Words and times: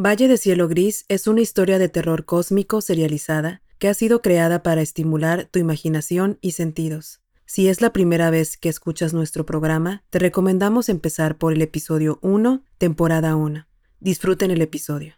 Valle 0.00 0.28
de 0.28 0.38
Cielo 0.38 0.68
Gris 0.68 1.04
es 1.08 1.26
una 1.26 1.40
historia 1.40 1.80
de 1.80 1.88
terror 1.88 2.24
cósmico 2.24 2.80
serializada 2.80 3.62
que 3.80 3.88
ha 3.88 3.94
sido 3.94 4.22
creada 4.22 4.62
para 4.62 4.80
estimular 4.80 5.46
tu 5.50 5.58
imaginación 5.58 6.38
y 6.40 6.52
sentidos. 6.52 7.20
Si 7.46 7.66
es 7.66 7.80
la 7.80 7.92
primera 7.92 8.30
vez 8.30 8.56
que 8.56 8.68
escuchas 8.68 9.12
nuestro 9.12 9.44
programa, 9.44 10.04
te 10.10 10.20
recomendamos 10.20 10.88
empezar 10.88 11.36
por 11.36 11.52
el 11.52 11.62
episodio 11.62 12.20
1, 12.22 12.62
temporada 12.78 13.34
1. 13.34 13.66
Disfruten 13.98 14.52
el 14.52 14.62
episodio. 14.62 15.14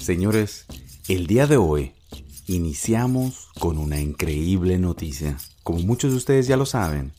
Señores, 0.00 0.66
el 1.08 1.26
día 1.26 1.48
de 1.48 1.56
hoy 1.56 1.94
iniciamos 2.46 3.48
con 3.58 3.78
una 3.78 4.00
increíble 4.00 4.78
noticia. 4.78 5.36
Como 5.64 5.80
muchos 5.80 6.12
de 6.12 6.18
ustedes 6.18 6.46
ya 6.46 6.56
lo 6.56 6.66
saben, 6.66 7.12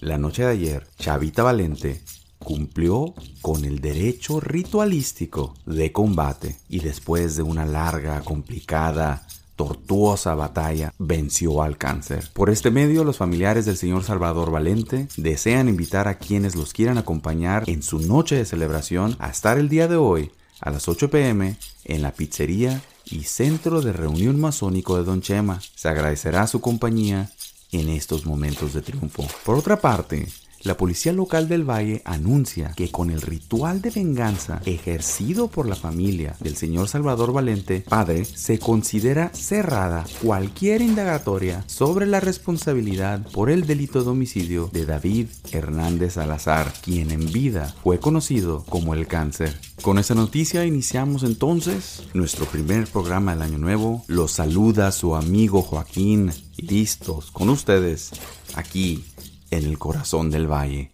la 0.00 0.18
noche 0.18 0.42
de 0.42 0.50
ayer, 0.50 0.86
Chavita 0.98 1.42
Valente 1.42 2.00
cumplió 2.38 3.14
con 3.42 3.64
el 3.64 3.80
derecho 3.80 4.40
ritualístico 4.40 5.54
de 5.66 5.92
combate 5.92 6.56
y 6.68 6.80
después 6.80 7.36
de 7.36 7.42
una 7.42 7.66
larga, 7.66 8.22
complicada, 8.22 9.26
tortuosa 9.56 10.34
batalla 10.34 10.94
venció 10.98 11.62
al 11.62 11.76
cáncer. 11.76 12.30
Por 12.32 12.48
este 12.48 12.70
medio, 12.70 13.04
los 13.04 13.18
familiares 13.18 13.66
del 13.66 13.76
señor 13.76 14.04
Salvador 14.04 14.50
Valente 14.50 15.06
desean 15.18 15.68
invitar 15.68 16.08
a 16.08 16.16
quienes 16.16 16.56
los 16.56 16.72
quieran 16.72 16.96
acompañar 16.96 17.64
en 17.66 17.82
su 17.82 17.98
noche 18.00 18.36
de 18.36 18.46
celebración 18.46 19.16
a 19.18 19.28
estar 19.28 19.58
el 19.58 19.68
día 19.68 19.86
de 19.86 19.96
hoy 19.96 20.30
a 20.60 20.70
las 20.70 20.88
8 20.88 21.10
pm 21.10 21.56
en 21.84 22.02
la 22.02 22.12
pizzería 22.12 22.80
y 23.04 23.24
centro 23.24 23.82
de 23.82 23.92
reunión 23.92 24.40
masónico 24.40 24.96
de 24.96 25.04
Don 25.04 25.20
Chema. 25.20 25.60
Se 25.74 25.88
agradecerá 25.88 26.46
su 26.46 26.60
compañía 26.62 27.30
en 27.72 27.88
estos 27.88 28.26
momentos 28.26 28.72
de 28.72 28.82
triunfo. 28.82 29.26
Por 29.44 29.56
otra 29.56 29.80
parte, 29.80 30.26
la 30.62 30.76
policía 30.76 31.12
local 31.12 31.48
del 31.48 31.68
Valle 31.68 32.02
anuncia 32.04 32.72
que 32.76 32.90
con 32.90 33.10
el 33.10 33.22
ritual 33.22 33.80
de 33.80 33.90
venganza 33.90 34.60
ejercido 34.66 35.48
por 35.48 35.66
la 35.66 35.74
familia 35.74 36.36
del 36.40 36.56
señor 36.56 36.88
Salvador 36.88 37.32
Valente, 37.32 37.80
padre, 37.88 38.24
se 38.26 38.58
considera 38.58 39.30
cerrada 39.32 40.04
cualquier 40.22 40.82
indagatoria 40.82 41.64
sobre 41.66 42.06
la 42.06 42.20
responsabilidad 42.20 43.26
por 43.32 43.50
el 43.50 43.66
delito 43.66 44.02
de 44.02 44.10
homicidio 44.10 44.68
de 44.72 44.84
David 44.84 45.28
Hernández 45.50 46.14
Salazar, 46.14 46.72
quien 46.82 47.10
en 47.10 47.32
vida 47.32 47.74
fue 47.82 47.98
conocido 47.98 48.64
como 48.68 48.92
el 48.94 49.06
cáncer. 49.06 49.58
Con 49.80 49.98
esa 49.98 50.14
noticia 50.14 50.66
iniciamos 50.66 51.22
entonces 51.22 52.02
nuestro 52.12 52.44
primer 52.44 52.86
programa 52.86 53.32
del 53.32 53.42
año 53.42 53.58
nuevo. 53.58 54.04
Los 54.08 54.32
saluda 54.32 54.92
su 54.92 55.16
amigo 55.16 55.62
Joaquín. 55.62 56.32
Listos 56.58 57.30
con 57.30 57.48
ustedes 57.48 58.10
aquí 58.54 59.02
en 59.50 59.64
el 59.64 59.78
corazón 59.78 60.30
del 60.30 60.50
valle. 60.50 60.92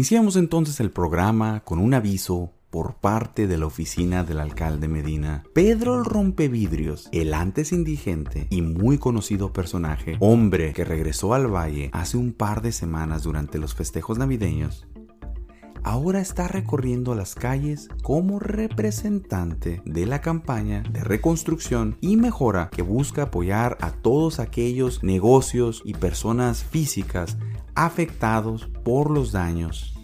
Iniciamos 0.00 0.36
entonces 0.36 0.80
el 0.80 0.90
programa 0.90 1.60
con 1.60 1.78
un 1.78 1.92
aviso 1.92 2.54
por 2.70 2.94
parte 2.94 3.46
de 3.46 3.58
la 3.58 3.66
oficina 3.66 4.24
del 4.24 4.40
alcalde 4.40 4.88
Medina. 4.88 5.44
Pedro 5.52 5.98
el 5.98 6.06
Rompevidrios, 6.06 7.10
el 7.12 7.34
antes 7.34 7.70
indigente 7.70 8.46
y 8.48 8.62
muy 8.62 8.96
conocido 8.96 9.52
personaje, 9.52 10.16
hombre 10.18 10.72
que 10.72 10.86
regresó 10.86 11.34
al 11.34 11.54
valle 11.54 11.90
hace 11.92 12.16
un 12.16 12.32
par 12.32 12.62
de 12.62 12.72
semanas 12.72 13.24
durante 13.24 13.58
los 13.58 13.74
festejos 13.74 14.16
navideños, 14.16 14.86
ahora 15.82 16.20
está 16.20 16.48
recorriendo 16.48 17.14
las 17.14 17.34
calles 17.34 17.88
como 18.02 18.38
representante 18.38 19.82
de 19.84 20.06
la 20.06 20.20
campaña 20.22 20.82
de 20.90 21.04
reconstrucción 21.04 21.96
y 22.00 22.16
mejora 22.16 22.70
que 22.70 22.80
busca 22.80 23.24
apoyar 23.24 23.76
a 23.80 23.92
todos 23.92 24.40
aquellos 24.40 25.02
negocios 25.02 25.82
y 25.84 25.92
personas 25.92 26.64
físicas 26.64 27.36
afectados 27.74 28.68
por 28.84 29.10
los 29.10 29.32
daños, 29.32 29.94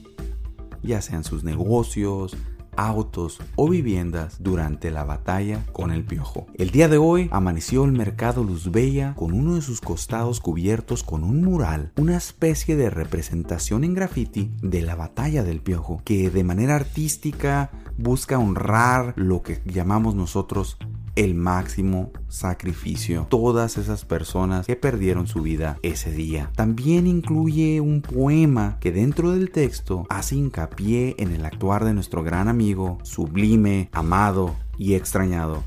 ya 0.83 1.03
sean 1.03 1.25
sus 1.25 1.45
negocios, 1.45 2.37
autos 2.77 3.39
o 3.57 3.69
viviendas 3.69 4.37
durante 4.41 4.91
la 4.91 5.05
batalla 5.05 5.65
con 5.73 5.91
el 5.91 6.05
piojo. 6.05 6.47
El 6.55 6.71
día 6.71 6.89
de 6.89 6.99
hoy 6.99 7.29
amaneció 7.33 7.85
el 7.85 7.93
mercado 7.93 8.45
Luz 8.45 8.71
Bella 8.71 9.15
con 9.17 9.33
uno 9.33 9.55
de 9.55 9.63
sus 9.63 9.81
costados 9.81 10.41
cubiertos 10.41 11.03
con 11.03 11.25
un 11.25 11.43
mural, 11.43 11.93
una 11.97 12.17
especie 12.17 12.77
de 12.77 12.91
representación 12.91 13.85
en 13.85 13.95
graffiti 13.95 14.53
de 14.63 14.83
la 14.83 14.95
batalla 14.95 15.43
del 15.43 15.61
piojo, 15.61 16.01
que 16.05 16.31
de 16.31 16.45
manera 16.45 16.77
artística 16.77 17.71
busca 17.99 18.39
honrar 18.39 19.15
lo 19.17 19.43
que 19.43 19.63
llamamos 19.65 20.15
nosotros 20.15 20.77
el 21.17 21.35
máximo 21.35 22.13
sacrificio. 22.29 23.27
Todas 23.29 23.79
esas 23.79 24.05
personas 24.05 24.67
que 24.67 24.77
perdieron 24.77 25.27
su 25.27 25.43
vida 25.43 25.79
ese 25.83 26.13
día. 26.13 26.51
También 26.55 27.07
incluye 27.07 27.81
un 27.81 28.03
poema 28.03 28.79
que 28.81 28.93
dentro 28.93 29.33
del 29.33 29.51
texto 29.51 30.07
hace 30.09 30.37
hincapié 30.37 31.17
en 31.19 31.33
el 31.33 31.45
actuar 31.45 31.85
de 31.85 31.95
nuestro 31.95 32.23
gran 32.23 32.49
amigo, 32.49 32.99
sublime, 33.03 33.89
amado 33.93 34.55
y 34.79 34.95
extrañado, 34.95 35.65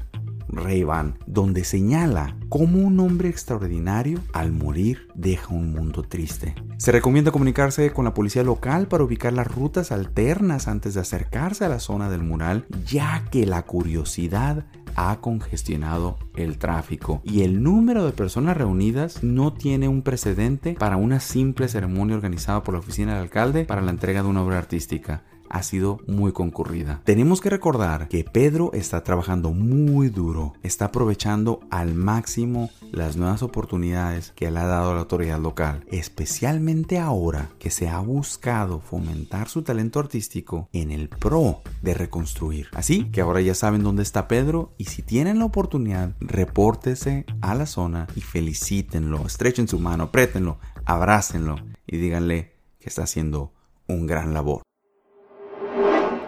Ray 0.51 0.83
Van, 0.83 1.17
donde 1.27 1.63
señala 1.63 2.35
cómo 2.49 2.79
un 2.79 2.99
hombre 2.99 3.29
extraordinario 3.29 4.19
al 4.33 4.51
morir 4.51 5.07
deja 5.13 5.53
un 5.53 5.71
mundo 5.71 6.03
triste. 6.03 6.55
Se 6.77 6.91
recomienda 6.91 7.31
comunicarse 7.31 7.91
con 7.91 8.05
la 8.05 8.13
policía 8.13 8.43
local 8.43 8.87
para 8.87 9.03
ubicar 9.03 9.33
las 9.33 9.47
rutas 9.47 9.91
alternas 9.91 10.67
antes 10.67 10.93
de 10.93 11.01
acercarse 11.01 11.65
a 11.65 11.69
la 11.69 11.79
zona 11.79 12.09
del 12.09 12.23
mural, 12.23 12.65
ya 12.85 13.25
que 13.31 13.45
la 13.45 13.63
curiosidad 13.63 14.65
ha 14.95 15.17
congestionado 15.21 16.17
el 16.35 16.57
tráfico 16.57 17.21
y 17.23 17.41
el 17.41 17.61
número 17.63 18.05
de 18.05 18.11
personas 18.11 18.57
reunidas 18.57 19.23
no 19.23 19.53
tiene 19.53 19.87
un 19.87 20.01
precedente 20.01 20.73
para 20.73 20.97
una 20.97 21.19
simple 21.19 21.67
ceremonia 21.67 22.15
organizada 22.15 22.63
por 22.63 22.73
la 22.73 22.79
oficina 22.79 23.13
del 23.13 23.23
alcalde 23.23 23.65
para 23.65 23.81
la 23.81 23.91
entrega 23.91 24.23
de 24.23 24.29
una 24.29 24.43
obra 24.43 24.57
artística 24.57 25.23
ha 25.49 25.63
sido 25.63 25.99
muy 26.07 26.31
concurrida. 26.31 27.01
Tenemos 27.03 27.41
que 27.41 27.49
recordar 27.49 28.07
que 28.07 28.23
Pedro 28.23 28.71
está 28.73 29.03
trabajando 29.03 29.51
muy 29.51 30.09
duro, 30.09 30.53
está 30.63 30.85
aprovechando 30.85 31.61
al 31.69 31.93
máximo 31.93 32.69
las 32.91 33.17
nuevas 33.17 33.43
oportunidades 33.43 34.31
que 34.35 34.49
le 34.49 34.59
ha 34.59 34.65
dado 34.65 34.93
la 34.93 35.01
autoridad 35.01 35.39
local, 35.39 35.85
especialmente 35.91 36.99
ahora 36.99 37.49
que 37.59 37.69
se 37.69 37.87
ha 37.89 37.99
buscado 37.99 38.79
fomentar 38.79 39.47
su 39.49 39.61
talento 39.61 39.99
artístico 39.99 40.69
en 40.73 40.91
el 40.91 41.09
pro 41.09 41.61
de 41.81 41.93
reconstruir. 41.93 42.67
Así 42.73 43.05
que 43.05 43.21
ahora 43.21 43.41
ya 43.41 43.55
saben 43.55 43.83
dónde 43.83 44.03
está 44.03 44.27
Pedro 44.27 44.73
y 44.77 44.85
si 44.85 45.01
tienen 45.01 45.39
la 45.39 45.45
oportunidad, 45.45 46.13
repórtese 46.19 47.25
a 47.41 47.55
la 47.55 47.65
zona 47.65 48.07
y 48.15 48.21
felicítenlo, 48.21 49.25
estrechen 49.25 49.67
su 49.67 49.79
mano, 49.79 50.05
apriétenlo, 50.05 50.57
abrácenlo 50.85 51.55
y 51.85 51.97
díganle 51.97 52.53
que 52.79 52.89
está 52.89 53.03
haciendo 53.03 53.53
un 53.87 54.07
gran 54.07 54.33
labor. 54.33 54.61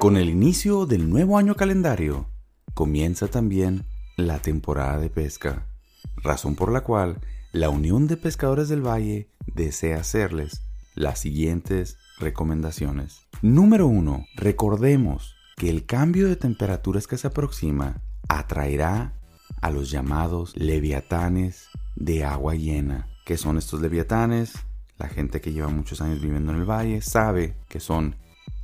Con 0.02 0.18
el 0.18 0.32
inicio 0.32 0.88
del 0.88 1.12
nuevo 1.12 1.38
año 1.38 1.54
calendario, 1.54 2.26
comienza 2.74 3.28
también 3.28 3.86
la 4.18 4.40
temporada 4.40 4.98
de 4.98 5.12
pesca, 5.12 5.68
razón 6.24 6.56
por 6.56 6.72
la 6.72 6.82
cual 6.82 7.20
la 7.52 7.70
Unión 7.70 8.08
de 8.08 8.18
Pescadores 8.18 8.68
del 8.68 8.82
Valle 8.82 9.30
desea 9.46 10.00
hacerles 10.00 10.64
las 10.96 11.20
siguientes 11.20 12.00
recomendaciones. 12.18 13.28
Número 13.44 13.86
1. 13.86 14.26
Recordemos 14.38 15.36
que 15.56 15.70
el 15.70 15.86
cambio 15.86 16.28
de 16.28 16.36
temperaturas 16.36 17.06
que 17.06 17.20
se 17.20 17.28
aproxima 17.28 18.02
atraerá 18.28 19.14
a 19.62 19.70
los 19.70 19.92
llamados 19.92 20.58
leviatanes 20.58 21.68
de 21.96 22.24
agua 22.24 22.56
llena. 22.56 23.08
¿Qué 23.24 23.38
son 23.38 23.60
estos 23.60 23.82
leviatanes? 23.82 24.54
La 24.98 25.10
gente 25.10 25.42
que 25.42 25.54
lleva 25.54 25.68
muchos 25.68 26.02
años 26.02 26.24
viviendo 26.24 26.54
en 26.54 26.58
el 26.58 26.66
valle 26.66 27.04
sabe 27.04 27.56
que 27.70 27.80
son 27.80 28.16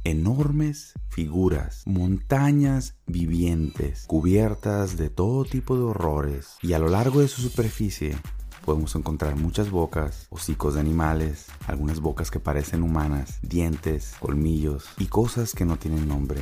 enormes 0.09 0.93
figuras, 1.09 1.83
montañas 1.85 2.95
vivientes, 3.07 4.05
cubiertas 4.07 4.95
de 4.95 5.09
todo 5.09 5.43
tipo 5.43 5.75
de 5.75 5.83
horrores, 5.83 6.55
y 6.61 6.71
a 6.73 6.79
lo 6.79 6.87
largo 6.87 7.19
de 7.19 7.27
su 7.27 7.41
superficie 7.41 8.15
podemos 8.63 8.95
encontrar 8.95 9.35
muchas 9.35 9.69
bocas, 9.69 10.27
hocicos 10.29 10.75
de 10.75 10.79
animales, 10.79 11.47
algunas 11.67 11.99
bocas 11.99 12.31
que 12.31 12.39
parecen 12.39 12.83
humanas, 12.83 13.39
dientes, 13.41 14.15
colmillos 14.19 14.85
y 14.97 15.07
cosas 15.07 15.53
que 15.53 15.65
no 15.65 15.75
tienen 15.75 16.07
nombre, 16.07 16.41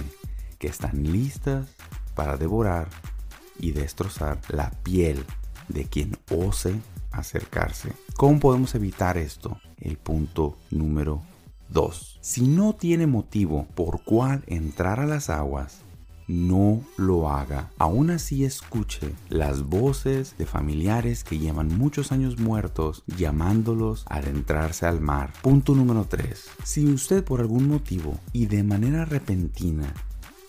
que 0.60 0.68
están 0.68 1.12
listas 1.12 1.68
para 2.14 2.38
devorar 2.38 2.88
y 3.58 3.72
destrozar 3.72 4.40
la 4.50 4.70
piel 4.84 5.26
de 5.70 5.86
quien 5.86 6.18
ose 6.30 6.80
acercarse. 7.12 7.94
¿Cómo 8.16 8.40
podemos 8.40 8.76
evitar 8.76 9.18
esto? 9.18 9.60
El 9.80 9.98
punto 9.98 10.56
número 10.70 11.24
2. 11.76 12.20
Si 12.22 12.48
no 12.48 12.74
tiene 12.74 13.06
motivo 13.06 13.68
por 13.76 14.02
cual 14.04 14.46
entrar 14.48 15.02
a 15.02 15.06
las 15.06 15.30
aguas, 15.30 15.82
no 16.28 16.82
lo 16.96 17.30
haga. 17.30 17.70
Aún 17.78 18.12
así 18.12 18.46
escuche 18.46 19.14
las 19.28 19.62
voces 19.62 20.36
de 20.38 20.46
familiares 20.46 21.26
que 21.26 21.38
llevan 21.38 21.78
muchos 21.78 22.14
años 22.14 22.40
muertos 22.40 23.04
llamándolos 23.08 24.06
a 24.10 24.16
adentrarse 24.16 24.86
al 24.86 25.02
mar. 25.02 25.34
Punto 25.42 25.76
número 25.76 26.06
3. 26.10 26.46
Si 26.64 26.88
usted 26.88 27.26
por 27.26 27.42
algún 27.42 27.68
motivo 27.68 28.18
y 28.32 28.46
de 28.46 28.64
manera 28.64 29.04
repentina 29.04 29.94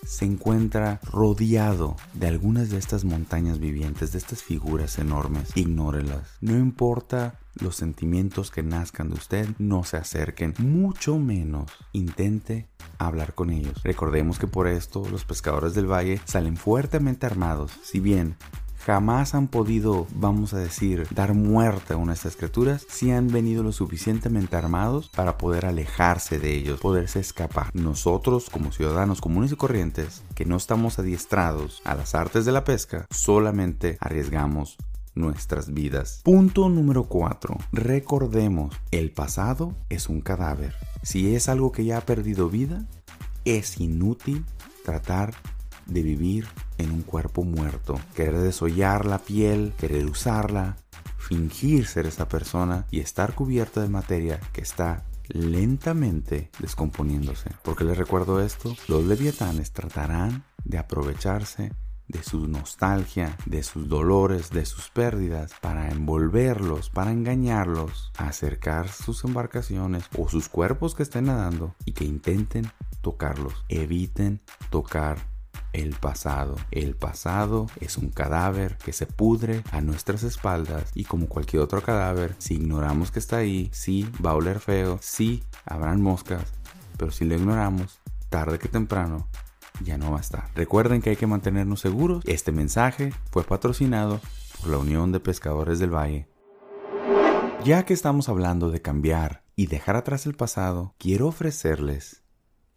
se 0.07 0.25
encuentra 0.25 1.01
rodeado 1.03 1.97
de 2.15 2.29
algunas 2.29 2.71
de 2.71 2.79
estas 2.79 3.05
montañas 3.05 3.59
vivientes, 3.59 4.13
de 4.13 4.19
estas 4.19 4.43
figuras 4.43 4.99
enormes, 4.99 5.51
ignórelas. 5.57 6.39
No 6.41 6.57
importa 6.57 7.39
los 7.57 7.77
sentimientos 7.77 8.51
que 8.51 8.63
nazcan 8.63 9.09
de 9.09 9.17
usted, 9.17 9.49
no 9.59 9.85
se 9.85 9.97
acerquen, 9.97 10.55
mucho 10.59 11.19
menos 11.19 11.71
intente 11.93 12.69
hablar 12.99 13.35
con 13.35 13.51
ellos. 13.51 13.83
Recordemos 13.83 14.39
que 14.39 14.47
por 14.47 14.69
esto 14.69 15.07
los 15.11 15.25
pescadores 15.25 15.75
del 15.75 15.91
valle 15.91 16.21
salen 16.25 16.57
fuertemente 16.57 17.27
armados. 17.27 17.73
Si 17.83 18.01
bien 18.01 18.37
jamás 18.87 19.35
han 19.35 19.49
podido, 19.49 20.07
vamos 20.15 20.55
a 20.55 20.59
decir, 20.59 21.09
dar 21.11 21.35
muerte 21.35 21.95
a 21.95 21.97
una 21.97 22.13
de 22.13 22.19
estas 22.19 22.37
criaturas 22.37 22.87
si 22.89 23.11
han 23.11 23.27
venido 23.27 23.65
lo 23.65 23.73
suficientemente 23.73 24.55
armados 24.55 25.09
para 25.09 25.39
poder 25.39 25.67
alejarse 25.67 26.39
de 26.39 26.55
ellos, 26.55 26.79
poderse 26.79 27.19
escapar. 27.19 27.71
Nosotros, 27.75 28.49
como 28.49 28.71
ciudadanos 28.71 29.21
comunes 29.21 29.51
y 29.51 29.57
corrientes, 29.57 30.23
que 30.37 30.45
no 30.45 30.55
estamos 30.57 31.01
adiestrados 31.01 31.83
a 31.85 31.97
las 31.97 32.15
artes 32.15 32.45
de 32.45 32.53
la 32.53 32.63
pesca, 32.63 33.07
solamente 33.11 33.99
arriesgamos 34.01 34.77
nuestras 35.17 35.75
vidas. 35.75 36.21
Punto 36.23 36.69
número 36.69 37.09
4. 37.09 37.57
Recordemos, 37.73 38.73
el 38.93 39.11
pasado 39.11 39.75
es 39.89 40.09
un 40.09 40.21
cadáver. 40.21 40.75
Si 41.03 41.35
es 41.35 41.49
algo 41.49 41.73
que 41.73 41.85
ya 41.85 41.99
ha 41.99 42.03
perdido 42.03 42.49
vida, 42.49 42.87
es 43.45 43.81
inútil 43.81 44.45
tratar 44.85 45.35
de 45.87 46.03
vivir 46.03 46.47
en 46.79 46.91
un 46.91 47.03
cuerpo 47.03 47.45
muerto, 47.45 47.99
querer 48.15 48.39
desollar 48.39 49.07
la 49.07 49.19
piel, 49.19 49.73
querer 49.79 50.07
usarla, 50.07 50.77
fingir 51.19 51.87
ser 51.87 52.07
esa 52.07 52.29
persona 52.29 52.87
y 52.91 53.01
estar 53.01 53.35
cubierta 53.35 53.81
de 53.81 53.89
materia 53.89 54.41
que 54.53 54.61
está 54.61 55.05
lentamente 55.29 56.51
descomponiéndose. 56.59 57.51
Porque 57.63 57.85
les 57.85 57.97
recuerdo 57.97 58.41
esto, 58.41 58.77
los 58.89 59.05
leviatanes 59.05 59.73
tratarán 59.73 60.45
de 60.65 60.79
aprovecharse 60.79 61.73
de 62.09 62.23
su 62.23 62.47
nostalgia, 62.47 63.37
de 63.47 63.63
sus 63.63 63.89
dolores, 63.89 64.51
de 64.51 64.65
sus 64.65 64.91
pérdidas, 64.91 65.53
para 65.61 65.91
envolverlos, 65.91 66.91
para 66.91 67.11
engañarlos, 67.11 68.13
acercar 68.17 68.89
sus 68.89 69.25
embarcaciones 69.25 70.05
o 70.17 70.29
sus 70.29 70.49
cuerpos 70.49 70.95
que 70.95 71.03
estén 71.03 71.25
nadando 71.25 71.75
y 71.85 71.93
que 71.93 72.05
intenten 72.05 72.71
tocarlos. 73.03 73.65
Eviten 73.69 74.41
tocar 74.71 75.19
el 75.77 75.95
pasado. 75.95 76.57
El 76.71 76.97
pasado 76.97 77.67
es 77.81 77.99
un 77.99 78.09
cadáver 78.09 78.79
que 78.79 78.95
se 78.95 79.07
pudre 79.07 79.63
a 79.71 79.83
nuestras 79.83 80.23
espaldas 80.23 80.91
y 80.95 81.05
como 81.05 81.29
cualquier 81.29 81.63
otro 81.63 81.83
cadáver, 81.83 82.35
si 82.39 82.55
ignoramos 82.55 83.11
que 83.11 83.19
está 83.19 83.37
ahí, 83.37 83.69
sí 83.73 84.11
va 84.25 84.31
a 84.31 84.37
oler 84.37 84.59
feo, 84.59 84.99
sí 85.03 85.45
habrán 85.67 86.01
moscas, 86.01 86.55
pero 86.97 87.13
si 87.13 87.27
lo 87.27 87.35
ignoramos, 87.35 88.01
tarde 88.31 88.59
que 88.59 88.69
temprano, 88.69 89.29
ya 89.85 89.99
no 89.99 90.11
va 90.11 90.19
a 90.19 90.23
estar. 90.23 90.49
Recuerden 90.55 91.03
que 91.03 91.11
hay 91.11 91.17
que 91.17 91.27
mantenernos 91.27 91.81
seguros. 91.81 92.25
Este 92.27 92.53
mensaje 92.53 93.13
fue 93.31 93.45
patrocinado 93.45 94.21
por 94.61 94.71
la 94.71 94.79
Unión 94.79 95.13
de 95.13 95.21
Pescadores 95.21 95.79
del 95.79 95.95
Valle. 95.95 96.27
Ya 97.65 97.85
que 97.85 97.93
estamos 97.93 98.31
hablando 98.31 98.71
de 98.71 98.81
cambiar 98.81 99.43
y 99.55 99.67
dejar 99.67 99.97
atrás 99.97 100.25
el 100.25 100.37
pasado, 100.37 100.95
quiero 100.97 101.27
ofrecerles 101.27 102.23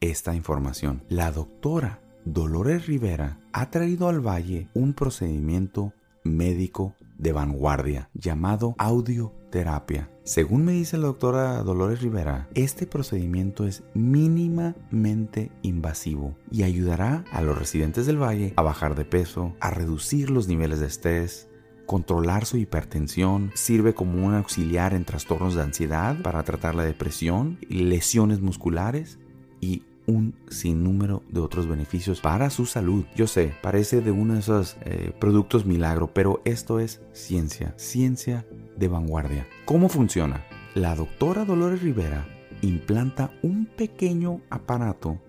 esta 0.02 0.36
información. 0.36 1.06
La 1.08 1.32
doctora 1.32 2.02
Dolores 2.26 2.88
Rivera 2.88 3.40
ha 3.54 3.70
traído 3.70 4.10
al 4.10 4.20
Valle 4.20 4.68
un 4.74 4.94
procedimiento 4.94 5.94
médico 6.24 6.96
de 7.18 7.32
vanguardia 7.32 8.10
llamado 8.14 8.76
audioterapia. 8.78 10.10
Según 10.24 10.64
me 10.64 10.74
dice 10.74 10.98
la 10.98 11.08
doctora 11.08 11.64
Dolores 11.64 12.02
Rivera, 12.02 12.48
este 12.54 12.86
procedimiento 12.86 13.66
es 13.66 13.84
mínimamente 13.94 15.52
invasivo 15.64 16.36
y 16.52 16.64
ayudará 16.64 17.24
a 17.32 17.42
los 17.42 17.58
residentes 17.58 18.06
del 18.06 18.22
valle 18.22 18.54
a 18.56 18.62
bajar 18.62 18.96
de 18.96 19.06
peso, 19.06 19.56
a 19.60 19.72
reducir 19.72 20.30
los 20.30 20.48
niveles 20.48 20.80
de 20.80 20.88
estrés, 20.88 21.50
controlar 21.86 22.46
su 22.46 22.58
hipertensión, 22.58 23.52
sirve 23.56 23.96
como 23.96 24.26
un 24.26 24.36
auxiliar 24.36 24.94
en 24.94 25.06
trastornos 25.06 25.56
de 25.56 25.64
ansiedad 25.64 26.22
para 26.22 26.44
tratar 26.44 26.76
la 26.76 26.84
depresión, 26.84 27.58
lesiones 27.68 28.40
musculares 28.40 29.18
y 29.60 29.84
un 30.10 30.34
sinnúmero 30.50 31.24
de 31.30 31.40
otros 31.40 31.68
beneficios 31.68 32.20
para 32.20 32.50
su 32.50 32.66
salud. 32.66 33.06
Yo 33.16 33.28
sé, 33.28 33.54
parece 33.62 34.02
de 34.02 34.12
uno 34.12 34.34
de 34.34 34.40
esos 34.40 34.76
eh, 34.82 35.14
productos 35.20 35.66
milagro, 35.66 36.12
pero 36.14 36.42
esto 36.46 36.80
es 36.80 37.02
ciencia, 37.14 37.74
ciencia 37.78 38.46
de 38.76 38.88
vanguardia. 38.88 39.48
¿Cómo 39.66 39.88
funciona? 39.88 40.44
La 40.74 40.96
doctora 40.96 41.46
Dolores 41.46 41.82
Rivera 41.82 42.28
implanta 42.62 43.32
un 43.42 43.66
pequeño 43.66 44.42
aparato 44.50 45.20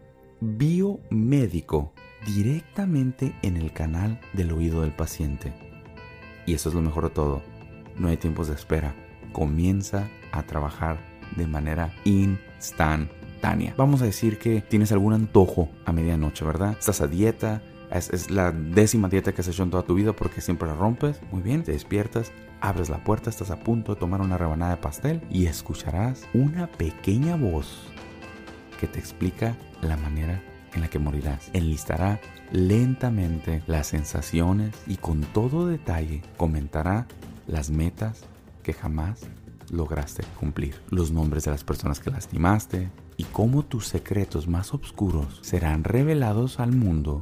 biomédico 0.40 1.92
directamente 2.26 3.34
en 3.42 3.56
el 3.56 3.72
canal 3.72 4.20
del 4.32 4.52
oído 4.52 4.82
del 4.82 4.92
paciente. 4.92 5.52
Y 6.46 6.54
eso 6.54 6.70
es 6.70 6.74
lo 6.74 6.80
mejor 6.80 7.04
de 7.04 7.10
todo. 7.10 7.42
No 7.96 8.08
hay 8.08 8.16
tiempos 8.16 8.48
de 8.48 8.54
espera. 8.54 8.94
Comienza 9.32 10.08
a 10.32 10.42
trabajar 10.44 10.98
de 11.36 11.46
manera 11.46 11.94
instantánea 12.04 13.19
Vamos 13.76 14.02
a 14.02 14.04
decir 14.04 14.38
que 14.38 14.60
tienes 14.60 14.92
algún 14.92 15.12
antojo 15.12 15.68
a 15.84 15.92
medianoche, 15.92 16.44
¿verdad? 16.44 16.76
Estás 16.78 17.00
a 17.00 17.06
dieta, 17.06 17.62
es, 17.90 18.30
la 18.30 18.52
décima 18.52 19.08
dieta 19.08 19.32
que 19.32 19.40
has 19.40 19.48
hecho 19.48 19.62
en 19.62 19.70
toda 19.70 19.82
tu 19.82 19.94
vida 19.94 20.12
porque 20.12 20.40
siempre 20.40 20.68
la 20.68 20.74
rompes. 20.74 21.20
Muy 21.32 21.42
bien, 21.42 21.64
te 21.64 21.72
despiertas, 21.72 22.32
abres 22.60 22.90
la 22.90 23.02
puerta, 23.02 23.30
estás 23.30 23.50
a 23.50 23.60
punto 23.60 23.94
de 23.94 24.00
tomar 24.00 24.20
una 24.20 24.36
rebanada 24.36 24.76
de 24.76 24.82
pastel 24.82 25.22
y 25.30 25.46
escucharás 25.46 26.28
una 26.34 26.66
pequeña 26.66 27.36
voz 27.36 27.88
que 28.78 28.86
te 28.86 28.98
explica 28.98 29.56
la 29.82 29.96
manera 29.96 30.42
en 30.74 30.82
la 30.82 30.88
que 30.88 30.98
morirás. 30.98 31.50
Enlistará 31.52 32.20
lentamente 32.52 33.62
las 33.66 33.88
sensaciones 33.88 34.74
y 34.86 34.96
con 34.96 35.22
todo 35.22 35.66
detalle 35.66 36.22
comentará 36.36 37.06
las 37.46 37.70
metas 37.70 38.24
que 38.62 38.72
jamás 38.72 39.22
lograste 39.70 40.24
cumplir. 40.38 40.80
Los 40.90 41.10
nombres 41.10 41.44
de 41.44 41.50
las 41.50 41.64
personas 41.64 42.00
que 42.00 42.10
lastimaste, 42.10 42.90
y 43.20 43.24
cómo 43.24 43.66
tus 43.66 43.86
secretos 43.86 44.48
más 44.48 44.72
oscuros 44.72 45.40
serán 45.42 45.84
revelados 45.84 46.58
al 46.58 46.72
mundo 46.72 47.20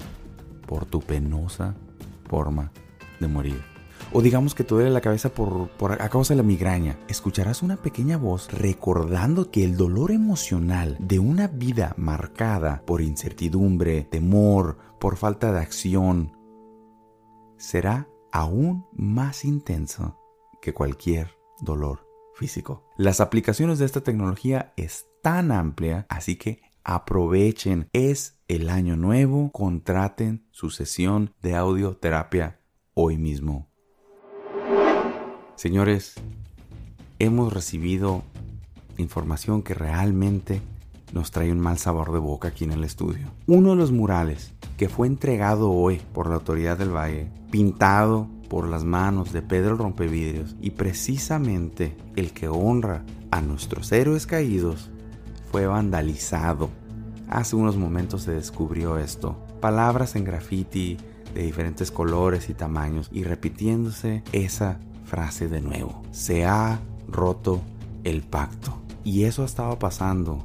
por 0.64 0.86
tu 0.86 1.00
penosa 1.00 1.74
forma 2.28 2.70
de 3.18 3.26
morir. 3.26 3.60
O 4.12 4.22
digamos 4.22 4.54
que 4.54 4.62
te 4.62 4.76
duele 4.76 4.90
la 4.90 5.00
cabeza 5.00 5.30
por, 5.30 5.70
por, 5.70 6.00
a 6.00 6.08
causa 6.08 6.34
de 6.34 6.36
la 6.36 6.44
migraña. 6.44 7.00
Escucharás 7.08 7.64
una 7.64 7.78
pequeña 7.78 8.16
voz 8.16 8.48
recordando 8.52 9.50
que 9.50 9.64
el 9.64 9.76
dolor 9.76 10.12
emocional 10.12 10.96
de 11.00 11.18
una 11.18 11.48
vida 11.48 11.94
marcada 11.96 12.84
por 12.86 13.00
incertidumbre, 13.00 14.02
temor, 14.04 14.78
por 15.00 15.16
falta 15.16 15.50
de 15.50 15.58
acción, 15.58 16.32
será 17.56 18.06
aún 18.30 18.86
más 18.92 19.44
intenso 19.44 20.16
que 20.62 20.72
cualquier 20.72 21.32
dolor 21.60 22.06
físico. 22.36 22.84
Las 22.96 23.20
aplicaciones 23.20 23.80
de 23.80 23.86
esta 23.86 24.02
tecnología 24.02 24.72
es 24.76 25.08
tan 25.28 25.52
amplia, 25.52 26.06
así 26.08 26.36
que 26.36 26.62
aprovechen. 26.84 27.90
Es 27.92 28.38
el 28.48 28.70
año 28.70 28.96
nuevo, 28.96 29.52
contraten 29.52 30.46
su 30.52 30.70
sesión 30.70 31.34
de 31.42 31.54
audioterapia 31.54 32.60
hoy 32.94 33.18
mismo. 33.18 33.68
Señores, 35.54 36.14
hemos 37.18 37.52
recibido 37.52 38.22
información 38.96 39.60
que 39.60 39.74
realmente 39.74 40.62
nos 41.12 41.30
trae 41.30 41.52
un 41.52 41.60
mal 41.60 41.76
sabor 41.76 42.10
de 42.10 42.20
boca 42.20 42.48
aquí 42.48 42.64
en 42.64 42.72
el 42.72 42.84
estudio. 42.84 43.30
Uno 43.46 43.72
de 43.72 43.76
los 43.76 43.92
murales 43.92 44.54
que 44.78 44.88
fue 44.88 45.08
entregado 45.08 45.70
hoy 45.70 46.00
por 46.14 46.30
la 46.30 46.36
autoridad 46.36 46.78
del 46.78 46.96
Valle, 46.96 47.30
pintado 47.50 48.30
por 48.48 48.66
las 48.66 48.84
manos 48.84 49.34
de 49.34 49.42
Pedro 49.42 49.76
Rompevidrios 49.76 50.56
y 50.62 50.70
precisamente 50.70 51.94
el 52.16 52.32
que 52.32 52.48
honra 52.48 53.04
a 53.30 53.42
nuestros 53.42 53.92
héroes 53.92 54.26
caídos 54.26 54.90
fue 55.50 55.66
vandalizado. 55.66 56.70
Hace 57.28 57.56
unos 57.56 57.76
momentos 57.76 58.22
se 58.22 58.32
descubrió 58.32 58.98
esto. 58.98 59.36
Palabras 59.60 60.16
en 60.16 60.24
graffiti 60.24 60.96
de 61.34 61.42
diferentes 61.42 61.90
colores 61.90 62.48
y 62.48 62.54
tamaños 62.54 63.08
y 63.12 63.24
repitiéndose 63.24 64.22
esa 64.32 64.78
frase 65.04 65.48
de 65.48 65.60
nuevo. 65.60 66.02
Se 66.10 66.44
ha 66.44 66.80
roto 67.08 67.60
el 68.04 68.22
pacto. 68.22 68.78
Y 69.04 69.24
eso 69.24 69.42
ha 69.42 69.46
estado 69.46 69.78
pasando 69.78 70.44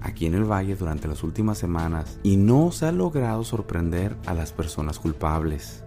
aquí 0.00 0.26
en 0.26 0.34
el 0.34 0.44
valle 0.44 0.76
durante 0.76 1.08
las 1.08 1.22
últimas 1.22 1.58
semanas 1.58 2.18
y 2.22 2.36
no 2.36 2.70
se 2.70 2.86
ha 2.86 2.92
logrado 2.92 3.44
sorprender 3.44 4.16
a 4.26 4.34
las 4.34 4.52
personas 4.52 4.98
culpables. 4.98 5.82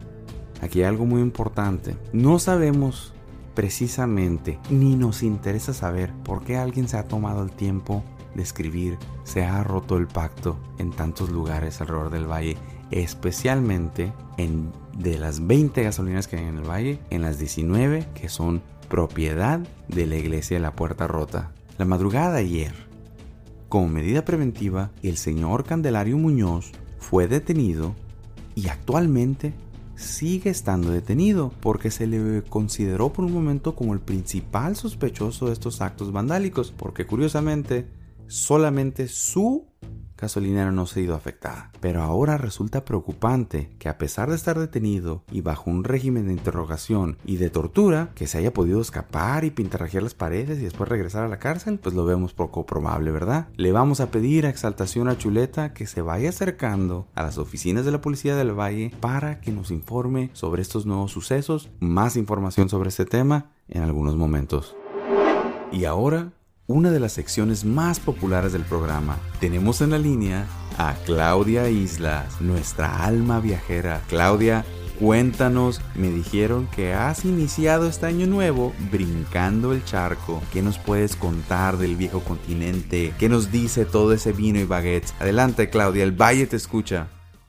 aquí 0.62 0.80
hay 0.80 0.86
algo 0.86 1.06
muy 1.06 1.22
importante. 1.22 1.96
No 2.14 2.40
sabemos 2.40 3.14
precisamente, 3.56 4.60
ni 4.70 4.96
nos 4.96 5.24
interesa 5.24 5.74
saber 5.74 6.14
por 6.24 6.44
qué 6.44 6.58
alguien 6.58 6.88
se 6.88 6.98
ha 6.98 7.08
tomado 7.08 7.44
el 7.44 7.52
tiempo 7.52 8.04
de 8.36 8.44
escribir, 8.44 8.98
se 9.24 9.44
ha 9.44 9.64
roto 9.64 9.98
el 9.98 10.08
pacto 10.08 10.58
en 10.78 10.92
tantos 10.92 11.30
lugares 11.30 11.82
alrededor 11.82 12.10
del 12.10 12.30
valle, 12.30 12.58
especialmente 12.92 14.14
en 14.38 14.72
de 14.98 15.18
las 15.18 15.46
20 15.46 15.84
gasolineras 15.84 16.28
que 16.28 16.38
hay 16.38 16.46
en 16.46 16.58
el 16.58 16.70
valle, 16.70 17.00
en 17.10 17.22
las 17.22 17.40
19 17.40 18.08
que 18.14 18.30
son 18.30 18.62
propiedad 18.90 19.60
de 19.88 20.06
la 20.06 20.18
iglesia 20.18 20.58
de 20.58 20.62
la 20.62 20.76
Puerta 20.76 21.08
Rota. 21.08 21.52
La 21.78 21.86
madrugada 21.86 22.34
de 22.34 22.42
ayer, 22.42 22.74
como 23.70 23.88
medida 23.88 24.26
preventiva, 24.26 24.92
el 25.02 25.18
señor 25.18 25.64
Candelario 25.64 26.18
Muñoz 26.18 26.72
fue 27.00 27.28
detenido 27.28 27.96
y 28.54 28.68
actualmente 28.68 29.54
sigue 29.96 30.50
estando 30.50 30.92
detenido 30.92 31.54
porque 31.62 31.92
se 31.92 32.08
le 32.08 32.44
consideró 32.44 33.14
por 33.14 33.26
un 33.26 33.34
momento 33.34 33.76
como 33.76 33.94
el 33.94 34.00
principal 34.00 34.76
sospechoso 34.76 35.48
de 35.48 35.54
estos 35.54 35.82
actos 35.82 36.12
vandálicos, 36.12 36.74
porque 36.76 37.06
curiosamente 37.06 37.88
solamente 38.32 39.10
su 39.10 39.68
gasolinera 40.18 40.72
no 40.72 40.86
se 40.86 41.00
ha 41.00 41.04
ido 41.04 41.16
afectada. 41.16 41.72
Pero 41.82 42.04
ahora 42.04 42.38
resulta 42.38 42.86
preocupante 42.86 43.72
que 43.80 43.90
a 43.90 43.98
pesar 43.98 44.30
de 44.30 44.36
estar 44.36 44.58
detenido 44.58 45.24
y 45.32 45.42
bajo 45.42 45.70
un 45.70 45.84
régimen 45.84 46.28
de 46.28 46.34
interrogación 46.34 47.18
y 47.26 47.38
de 47.38 47.50
tortura, 47.50 48.12
que 48.16 48.28
se 48.28 48.38
haya 48.38 48.54
podido 48.54 48.80
escapar 48.80 49.44
y 49.44 49.50
pintarrajear 49.50 50.04
las 50.04 50.14
paredes 50.14 50.60
y 50.60 50.64
después 50.64 50.90
regresar 50.90 51.24
a 51.26 51.28
la 51.28 51.40
cárcel, 51.40 51.80
pues 51.80 51.96
lo 51.96 52.06
vemos 52.06 52.34
poco 52.34 52.66
probable, 52.66 53.12
¿verdad? 53.12 53.50
Le 53.58 53.72
vamos 53.72 54.00
a 54.00 54.12
pedir 54.12 54.46
a 54.46 54.50
Exaltación 54.50 55.10
a 55.10 55.18
Chuleta 55.18 55.74
que 55.74 55.88
se 55.88 56.02
vaya 56.02 56.30
acercando 56.30 57.08
a 57.16 57.24
las 57.24 57.38
oficinas 57.38 57.84
de 57.84 57.92
la 57.92 58.02
Policía 58.02 58.36
del 58.36 58.58
Valle 58.58 58.94
para 59.02 59.42
que 59.42 59.52
nos 59.52 59.72
informe 59.72 60.30
sobre 60.34 60.62
estos 60.62 60.86
nuevos 60.86 61.12
sucesos, 61.12 61.70
más 61.80 62.16
información 62.16 62.70
sobre 62.70 62.90
este 62.90 63.06
tema 63.06 63.52
en 63.68 63.82
algunos 63.82 64.16
momentos. 64.16 64.76
Y 65.72 65.86
ahora 65.86 66.34
una 66.68 66.92
de 66.92 67.00
las 67.00 67.14
secciones 67.14 67.66
más 67.66 68.00
populares 68.00 68.54
del 68.54 68.64
programa. 68.64 69.18
Tenemos 69.40 69.82
en 69.82 69.92
la 69.92 69.98
línea 69.98 70.46
a 70.78 70.96
Claudia 71.06 71.68
Islas, 71.70 72.40
nuestra 72.40 73.04
alma 73.04 73.40
viajera. 73.40 74.02
Claudia, 74.08 74.64
cuéntanos, 75.00 75.82
me 75.96 76.08
dijeron 76.08 76.70
que 76.72 76.94
has 76.94 77.26
iniciado 77.26 77.88
este 77.88 78.06
año 78.06 78.28
nuevo 78.28 78.74
brincando 78.92 79.74
el 79.74 79.84
charco. 79.84 80.42
¿Qué 80.54 80.62
nos 80.62 80.80
puedes 80.80 81.16
contar 81.16 81.78
del 81.78 81.96
viejo 81.96 82.24
continente? 82.24 83.14
¿Qué 83.20 83.28
nos 83.28 83.52
dice 83.52 83.86
todo 83.86 84.14
ese 84.14 84.32
vino 84.32 84.60
y 84.60 84.66
baguettes? 84.66 85.14
Adelante, 85.20 85.70
Claudia, 85.70 86.04
el 86.04 86.14
valle 86.14 86.48
te 86.48 86.56
escucha. 86.56 87.08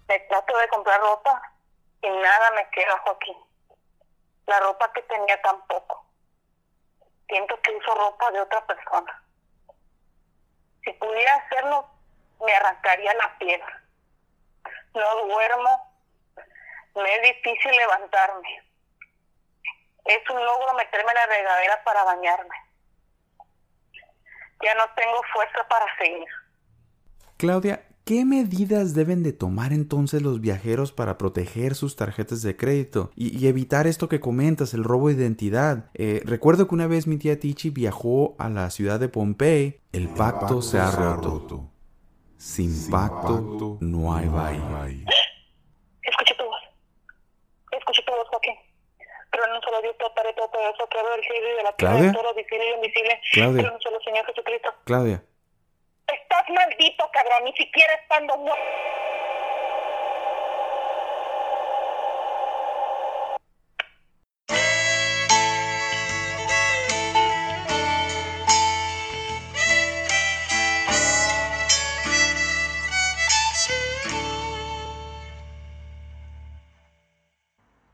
Me 0.08 0.18
trato 0.28 0.58
de 0.58 0.68
comprar 0.68 1.00
ropa 1.00 1.40
y 2.02 2.08
nada 2.08 2.50
me 2.56 2.68
queda, 2.70 2.98
Joaquín. 3.04 3.36
La 4.46 4.58
ropa 4.60 4.90
que 4.92 5.02
tenía 5.02 5.40
tampoco 5.42 6.01
siento 7.28 7.60
que 7.62 7.70
uso 7.72 7.94
ropa 7.94 8.30
de 8.30 8.40
otra 8.40 8.66
persona. 8.66 9.22
Si 10.84 10.92
pudiera 10.94 11.34
hacerlo, 11.36 11.88
me 12.44 12.52
arrancaría 12.54 13.14
la 13.14 13.38
piel. 13.38 13.62
No 14.94 15.26
duermo, 15.26 15.92
me 16.96 17.14
es 17.14 17.22
difícil 17.22 17.72
levantarme. 17.72 18.62
Es 20.04 20.30
un 20.30 20.44
logro 20.44 20.74
meterme 20.74 21.10
en 21.10 21.14
la 21.14 21.26
regadera 21.26 21.84
para 21.84 22.04
bañarme. 22.04 22.56
Ya 24.62 24.74
no 24.74 24.88
tengo 24.94 25.20
fuerza 25.32 25.66
para 25.68 25.86
seguir. 25.98 26.28
Claudia, 27.38 27.82
¿Qué 28.04 28.24
medidas 28.24 28.94
deben 28.94 29.22
de 29.22 29.32
tomar 29.32 29.72
entonces 29.72 30.22
los 30.22 30.40
viajeros 30.40 30.90
para 30.90 31.18
proteger 31.18 31.76
sus 31.76 31.94
tarjetas 31.94 32.42
de 32.42 32.56
crédito 32.56 33.12
y, 33.14 33.46
evitar 33.46 33.86
esto 33.86 34.08
que 34.08 34.18
comentas, 34.18 34.74
el 34.74 34.82
robo 34.82 35.06
de 35.06 35.14
identidad? 35.14 35.88
Eh, 35.94 36.20
recuerdo 36.24 36.66
que 36.66 36.74
una 36.74 36.88
vez 36.88 37.06
mi 37.06 37.16
tía 37.16 37.38
Tichi 37.38 37.70
viajó 37.70 38.34
a 38.40 38.48
la 38.48 38.70
ciudad 38.70 38.98
de 38.98 39.08
Pompey, 39.08 39.78
el 39.92 40.08
pacto, 40.08 40.62
se 40.62 40.80
ha 40.80 40.90
roto. 40.90 41.70
Sin, 42.38 42.90
pacto, 42.90 43.78
no 43.80 44.12
hay 44.16 44.26
valle. 44.26 45.04
Escucho 46.02 46.34
tu 46.36 46.44
voz. 46.44 46.60
Escucho 47.70 48.02
tu 48.04 48.12
voz, 48.12 48.26
Joaquín. 48.30 48.54
Pero 49.30 49.46
no 49.46 49.60
solo 49.60 49.80
Dios 49.80 49.94
trataré 49.96 50.32
todo 50.34 50.50
eso, 50.74 50.88
que 50.90 51.38
el 51.38 51.56
de 51.56 51.62
la 51.62 51.76
tierra, 51.76 51.92
¿Claudia? 51.92 52.12
todo 52.12 52.34
visible 52.34 52.64
y 52.68 52.74
invisible. 52.74 53.20
Claudia. 53.32 53.62
Pero 53.62 53.74
no 53.74 53.80
solo 53.80 54.00
Señor 54.00 54.26
Jesucristo. 54.26 54.74
Claudia. 54.82 55.22
Maldito, 56.50 57.08
cabrón, 57.12 57.44
ni 57.44 57.52
siquiera 57.52 57.94
estando 57.94 58.36
muerto. 58.38 58.62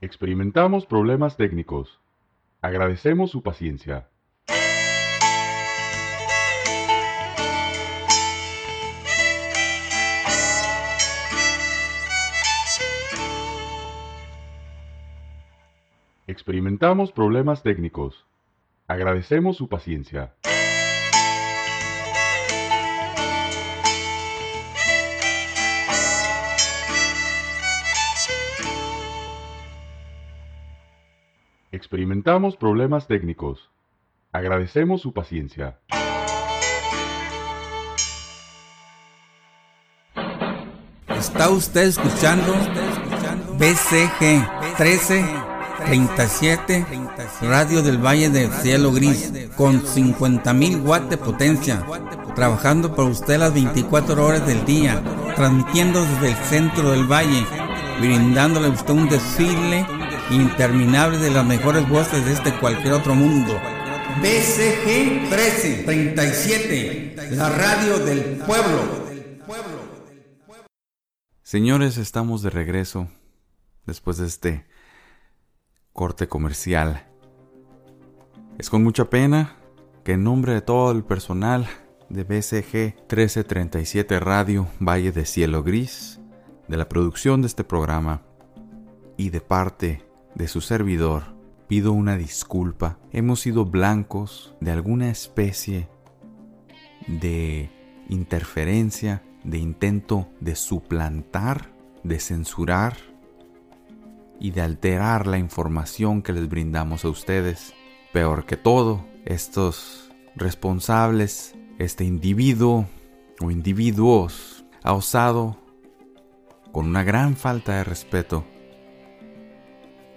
Experimentamos 0.01 0.85
problemas 0.85 1.37
técnicos. 1.37 1.99
Agradecemos 2.61 3.31
su 3.31 3.43
paciencia. 3.43 4.07
Experimentamos 16.39 17.11
problemas 17.11 17.63
técnicos. 17.63 18.25
Agradecemos 18.87 19.57
su 19.57 19.67
paciencia. 19.67 20.33
Experimentamos 31.73 32.55
problemas 32.55 33.05
técnicos. 33.07 33.69
Agradecemos 34.31 35.01
su 35.01 35.11
paciencia. 35.11 35.77
Está 41.09 41.49
usted 41.49 41.89
escuchando 41.89 42.53
BCG 43.57 44.77
1337 45.87 46.85
Radio 47.41 47.81
del 47.81 47.97
Valle 47.97 48.29
del 48.29 48.51
Cielo 48.51 48.91
Gris 48.91 49.31
con 49.55 49.81
50.000 49.81 50.83
watts 50.83 51.09
de 51.09 51.17
potencia, 51.17 51.85
trabajando 52.35 52.93
por 52.95 53.05
usted 53.05 53.39
las 53.39 53.53
24 53.53 54.25
horas 54.25 54.45
del 54.45 54.65
día, 54.65 55.01
transmitiendo 55.35 56.03
desde 56.05 56.29
el 56.29 56.35
centro 56.45 56.91
del 56.91 57.09
valle, 57.11 57.45
brindándole 57.99 58.67
a 58.67 58.71
usted 58.71 58.93
un 58.93 59.09
desfile 59.09 59.85
interminable 60.29 61.17
de 61.17 61.31
las 61.31 61.45
mejores 61.45 61.87
voces 61.89 62.25
de 62.25 62.33
este 62.33 62.53
cualquier 62.59 62.93
otro 62.93 63.15
mundo. 63.15 63.59
BCG 64.21 65.29
1337, 65.29 67.15
la 67.31 67.49
radio 67.49 67.99
del 67.99 68.37
pueblo. 68.45 69.09
Señores, 71.41 71.97
estamos 71.97 72.43
de 72.43 72.51
regreso 72.51 73.07
después 73.87 74.17
de 74.17 74.27
este 74.27 74.68
corte 75.93 76.27
comercial. 76.27 77.07
Es 78.57 78.69
con 78.69 78.83
mucha 78.83 79.09
pena 79.09 79.57
que 80.03 80.13
en 80.13 80.23
nombre 80.23 80.53
de 80.53 80.61
todo 80.61 80.91
el 80.91 81.03
personal 81.03 81.67
de 82.09 82.23
BCG 82.23 82.95
1337 83.07 84.19
Radio 84.19 84.67
Valle 84.79 85.11
de 85.11 85.25
Cielo 85.25 85.63
Gris, 85.63 86.19
de 86.67 86.77
la 86.77 86.89
producción 86.89 87.41
de 87.41 87.47
este 87.47 87.63
programa 87.63 88.23
y 89.17 89.29
de 89.29 89.41
parte 89.41 90.05
de 90.35 90.47
su 90.47 90.61
servidor, 90.61 91.35
pido 91.67 91.91
una 91.91 92.17
disculpa. 92.17 92.97
Hemos 93.11 93.41
sido 93.41 93.65
blancos 93.65 94.55
de 94.59 94.71
alguna 94.71 95.09
especie 95.09 95.89
de 97.07 97.69
interferencia, 98.09 99.23
de 99.43 99.57
intento 99.57 100.27
de 100.39 100.55
suplantar, 100.55 101.71
de 102.03 102.19
censurar 102.19 103.08
y 104.39 104.51
de 104.51 104.61
alterar 104.61 105.27
la 105.27 105.37
información 105.37 106.21
que 106.21 106.33
les 106.33 106.47
brindamos 106.47 107.05
a 107.05 107.09
ustedes. 107.09 107.73
Peor 108.13 108.45
que 108.45 108.57
todo, 108.57 109.05
estos 109.25 110.11
responsables, 110.35 111.55
este 111.77 112.05
individuo 112.05 112.87
o 113.41 113.51
individuos, 113.51 114.65
ha 114.83 114.93
osado, 114.93 115.57
con 116.71 116.85
una 116.85 117.03
gran 117.03 117.35
falta 117.35 117.75
de 117.75 117.83
respeto, 117.83 118.45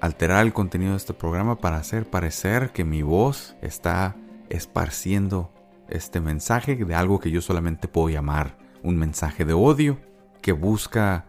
alterar 0.01 0.45
el 0.45 0.53
contenido 0.53 0.93
de 0.93 0.99
este 0.99 1.15
programa 1.15 1.59
para 1.59 1.77
hacer 1.77 2.09
parecer 2.09 2.73
que 2.73 2.85
mi 2.85 3.03
voz 3.03 3.57
está 3.63 4.17
esparciendo 4.51 5.53
este 5.89 6.21
mensaje 6.21 6.77
de 6.77 6.95
algo 6.95 7.21
que 7.21 7.31
yo 7.31 7.41
solamente 7.41 7.89
puedo 7.89 8.09
llamar 8.09 8.59
un 8.83 8.97
mensaje 8.97 9.45
de 9.45 9.53
odio 9.53 10.01
que 10.41 10.53
busca 10.53 11.27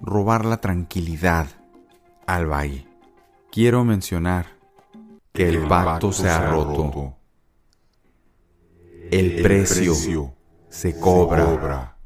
robar 0.00 0.44
la 0.44 0.58
tranquilidad 0.58 1.48
al 2.26 2.46
valle. 2.46 2.86
quiero 3.50 3.84
mencionar 3.84 4.46
que 5.32 5.48
el, 5.48 5.66
pacto, 5.66 6.12
se 6.12 6.28
ha 6.28 6.50
roto. 6.50 7.16
El, 9.10 9.42
precio, 9.42 10.34
se 10.68 10.98
cobra. 10.98 11.96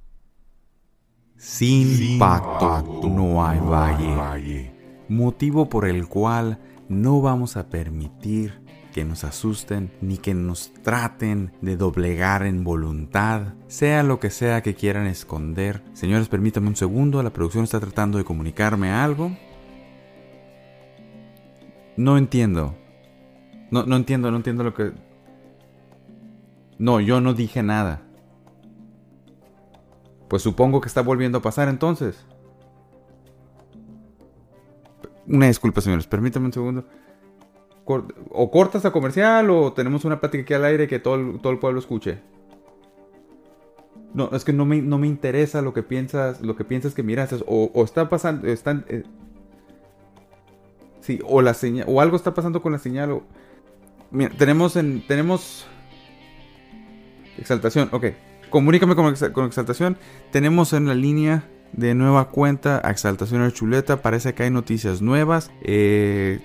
Sin, 1.37 2.19
pacto, 2.19 3.09
no 3.09 3.45
hay 3.45 3.59
valle. 3.61 4.73
Motivo 5.09 5.69
por 5.69 5.87
el 5.87 6.07
cual 6.07 6.59
no 6.89 7.21
vamos 7.21 7.57
a 7.57 7.69
permitir 7.69 8.61
que 8.93 9.05
nos 9.05 9.25
asusten 9.25 9.93
ni 10.01 10.19
que 10.19 10.35
nos 10.35 10.73
traten 10.83 11.53
de 11.61 11.77
doblegar 11.77 12.45
en 12.45 12.65
voluntad, 12.65 13.55
sea 13.69 14.03
lo 14.03 14.19
que 14.19 14.31
sea 14.31 14.63
que 14.63 14.75
quieran 14.75 15.07
esconder. 15.07 15.83
Señores, 15.93 16.29
permítanme 16.29 16.69
un 16.69 16.77
segundo, 16.77 17.23
la 17.23 17.31
producción 17.31 17.65
está 17.65 17.79
tratando 17.81 18.19
de 18.19 18.25
comunicarme 18.25 18.91
algo. 18.91 19.31
No 21.97 22.17
entiendo. 22.17 22.75
No, 23.71 23.85
no 23.85 23.97
entiendo, 23.97 24.31
no 24.31 24.37
entiendo 24.39 24.65
lo 24.65 24.75
que... 24.75 24.93
No, 26.79 27.01
yo 27.01 27.21
no 27.21 27.35
dije 27.35 27.63
nada. 27.63 28.03
Pues 30.29 30.43
supongo 30.43 30.81
que 30.81 30.89
está 30.89 31.03
volviendo 31.03 31.39
a 31.39 31.43
pasar 31.43 31.69
entonces. 31.69 32.25
Una 35.27 35.47
disculpa, 35.47 35.81
señores, 35.81 36.07
permítanme 36.07 36.47
un 36.47 36.53
segundo 36.53 36.85
o 38.31 38.51
cortas 38.51 38.85
a 38.85 38.93
comercial 38.93 39.51
o 39.51 39.73
tenemos 39.73 40.05
una 40.05 40.21
plática 40.21 40.43
aquí 40.43 40.55
al 40.55 40.65
aire 40.65 40.87
que 40.87 40.99
todo 40.99 41.15
el, 41.17 41.41
todo 41.41 41.53
el 41.53 41.59
pueblo 41.59 41.81
escuche. 41.81 42.21
No, 44.13 44.31
es 44.33 44.45
que 44.45 44.53
no 44.53 44.65
me, 44.65 44.83
no 44.83 44.99
me 44.99 45.07
interesa 45.07 45.63
lo 45.63 45.73
que 45.73 45.83
piensas, 45.83 46.41
lo 46.41 46.57
que 46.57 46.65
piensas 46.65 46.95
que 46.95 47.03
miras. 47.03 47.33
O, 47.47 47.71
o 47.73 47.85
está 47.85 48.09
pasando, 48.09 48.47
están... 48.49 48.85
Eh, 48.89 49.05
o 51.25 51.43
la 51.43 51.55
señal, 51.55 51.87
o 51.89 52.01
algo 52.01 52.17
está 52.17 52.35
pasando 52.35 52.63
con 52.63 52.73
la 52.73 52.79
señal. 52.79 53.11
O, 53.13 53.23
tenemos 54.39 54.77
en, 54.77 55.07
tenemos... 55.07 55.67
Exaltación, 57.39 57.89
ok. 57.93 58.07
Comunícame 58.51 58.95
con, 58.95 59.15
con 59.33 59.47
Exaltación. 59.47 59.97
Tenemos 60.31 60.73
en 60.73 60.87
la 60.87 60.95
línea 60.95 61.49
de 61.73 61.95
nueva 61.95 62.29
cuenta 62.29 62.81
a 62.85 62.91
Exaltación 62.91 63.51
Chuleta. 63.53 64.03
Parece 64.03 64.35
que 64.35 64.43
hay 64.43 64.51
noticias 64.51 65.01
nuevas. 65.01 65.51
Eh 65.63 66.41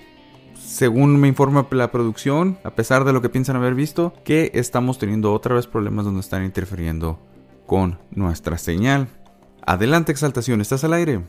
según 0.66 1.18
me 1.20 1.28
informa 1.28 1.66
la 1.70 1.90
producción, 1.90 2.58
a 2.64 2.70
pesar 2.70 3.04
de 3.04 3.12
lo 3.12 3.22
que 3.22 3.28
piensan 3.28 3.56
haber 3.56 3.74
visto, 3.74 4.12
que 4.24 4.50
estamos 4.54 4.98
teniendo 4.98 5.32
otra 5.32 5.54
vez 5.54 5.66
problemas 5.66 6.04
donde 6.04 6.20
están 6.20 6.44
interfiriendo 6.44 7.18
con 7.66 7.98
nuestra 8.10 8.58
señal. 8.58 9.08
Adelante, 9.64 10.12
Exaltación, 10.12 10.60
¿estás 10.60 10.84
al 10.84 10.92
aire? 10.92 11.22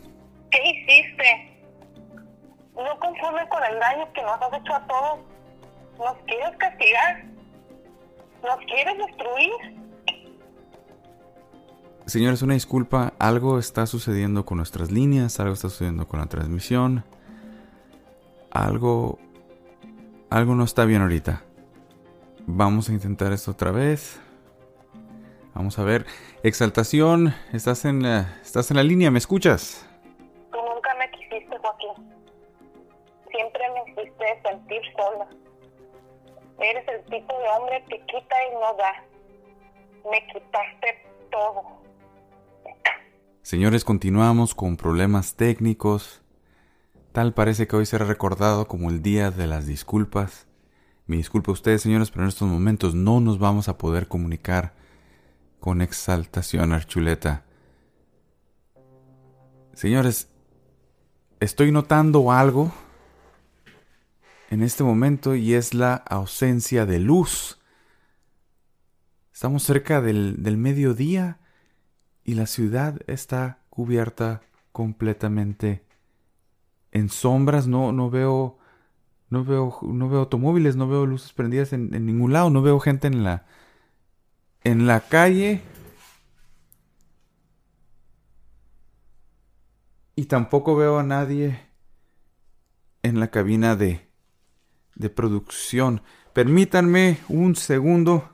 Con 3.50 3.64
el 3.64 3.80
daño 3.80 4.12
que 4.14 4.22
nos 4.22 4.42
has 4.42 4.54
hecho 4.60 4.74
a 4.74 4.88
todos. 4.88 5.20
¿Nos 5.98 6.18
quieres 6.26 6.56
castigar? 6.58 7.26
¿Nos 8.44 8.58
quieres 8.66 8.98
destruir? 8.98 9.52
Señores, 12.06 12.42
una 12.42 12.54
disculpa, 12.54 13.14
algo 13.20 13.60
está 13.60 13.86
sucediendo 13.86 14.46
con 14.46 14.58
nuestras 14.58 14.92
líneas, 14.92 15.40
algo 15.40 15.54
está 15.54 15.70
sucediendo 15.70 16.08
con 16.08 16.22
la 16.22 16.28
transmisión, 16.28 17.04
algo 18.52 19.20
algo 20.30 20.56
no 20.56 20.64
está 20.64 20.86
bien 20.86 21.02
ahorita. 21.02 21.44
Vamos 22.46 22.90
a 22.90 22.94
intentar 22.94 23.32
esto 23.34 23.52
otra 23.52 23.72
vez. 23.72 24.20
Vamos 25.54 25.80
a 25.80 25.84
ver. 25.84 26.06
Exaltación, 26.44 27.34
estás 27.52 27.86
en 27.86 28.04
la, 28.04 28.40
estás 28.44 28.72
en 28.72 28.78
la 28.78 28.84
línea, 28.84 29.10
¿me 29.10 29.18
escuchas? 29.18 29.87
Siempre 33.38 33.62
me 33.72 33.92
hiciste 33.92 34.42
sentir 34.42 34.82
sola. 34.96 35.28
Eres 36.60 36.88
el 36.88 37.06
tipo 37.06 37.38
de 37.38 37.48
hombre 37.50 37.86
que 37.88 38.00
quita 38.00 38.36
y 38.50 38.54
no 38.56 38.74
da. 38.76 39.04
Me 40.10 40.26
quitaste 40.26 41.06
todo. 41.30 41.62
Señores, 43.44 43.86
continuamos 43.86 44.56
con 44.56 44.76
problemas 44.76 45.36
técnicos. 45.36 46.24
Tal 47.12 47.36
parece 47.36 47.68
que 47.68 47.76
hoy 47.76 47.86
será 47.86 48.06
recordado 48.06 48.68
como 48.68 48.90
el 48.90 49.04
día 49.04 49.30
de 49.30 49.46
las 49.46 49.68
disculpas. 49.68 50.48
Me 51.06 51.18
disculpo 51.18 51.52
a 51.52 51.54
ustedes, 51.54 51.84
señores, 51.84 52.10
pero 52.10 52.24
en 52.24 52.30
estos 52.30 52.48
momentos 52.48 52.96
no 52.96 53.20
nos 53.20 53.38
vamos 53.38 53.70
a 53.70 53.78
poder 53.78 54.08
comunicar 54.08 54.74
con 55.60 55.84
exaltación 55.84 56.74
archuleta. 56.74 57.46
Señores, 59.74 60.28
estoy 61.40 61.72
notando 61.72 62.32
algo 62.32 62.72
en 64.50 64.64
este 64.64 64.84
momento 64.84 65.36
y 65.36 65.54
es 65.54 65.74
la 65.74 65.96
ausencia 65.96 66.86
de 66.86 67.00
luz. 67.00 67.60
Estamos 69.34 69.64
cerca 69.64 70.02
del, 70.02 70.42
del 70.44 70.58
mediodía 70.58 71.40
y 72.24 72.34
la 72.34 72.48
ciudad 72.48 73.00
está 73.08 73.60
cubierta 73.70 74.42
completamente 74.72 75.88
en 76.92 77.10
sombras, 77.10 77.68
no, 77.68 77.92
no 77.92 78.10
veo. 78.10 78.58
No 79.30 79.44
veo, 79.44 79.78
no 79.82 80.08
veo 80.08 80.20
automóviles, 80.22 80.78
no 80.78 80.88
veo 80.88 81.06
luces 81.06 81.34
prendidas 81.34 81.74
en, 81.74 81.90
ningún 82.06 82.32
lado, 82.32 82.50
no 82.50 82.62
veo 82.62 82.80
gente 82.80 83.08
en 83.08 83.26
la. 83.26 83.46
En 84.64 84.88
la 84.88 85.02
calle. 85.02 85.62
Y 90.16 90.26
tampoco 90.26 90.76
veo 90.78 90.98
a 90.98 91.04
nadie 91.04 91.60
en 93.04 93.20
la 93.20 93.30
cabina 93.30 93.76
de, 93.76 94.07
de 94.98 95.10
producción. 95.10 96.02
Permítanme 96.34 97.20
un 97.30 97.56
segundo. 97.56 98.30